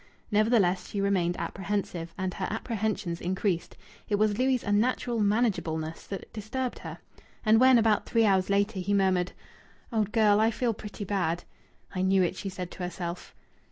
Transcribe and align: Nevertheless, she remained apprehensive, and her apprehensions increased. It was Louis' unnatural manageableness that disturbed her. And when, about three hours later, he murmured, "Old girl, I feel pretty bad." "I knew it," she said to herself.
Nevertheless, 0.31 0.87
she 0.87 0.99
remained 0.99 1.37
apprehensive, 1.37 2.11
and 2.17 2.33
her 2.33 2.47
apprehensions 2.49 3.21
increased. 3.21 3.77
It 4.09 4.15
was 4.15 4.35
Louis' 4.39 4.63
unnatural 4.63 5.19
manageableness 5.19 6.07
that 6.07 6.33
disturbed 6.33 6.79
her. 6.79 6.97
And 7.45 7.59
when, 7.59 7.77
about 7.77 8.07
three 8.07 8.25
hours 8.25 8.49
later, 8.49 8.79
he 8.79 8.95
murmured, 8.95 9.33
"Old 9.93 10.11
girl, 10.11 10.39
I 10.39 10.49
feel 10.49 10.73
pretty 10.73 11.03
bad." 11.03 11.43
"I 11.93 12.01
knew 12.01 12.23
it," 12.23 12.35
she 12.35 12.49
said 12.49 12.71
to 12.71 12.79
herself. 12.83 13.35